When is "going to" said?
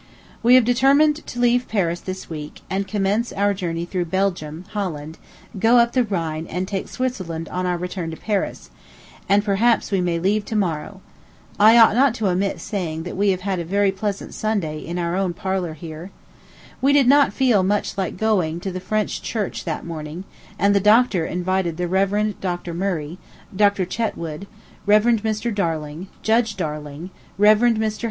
18.17-18.71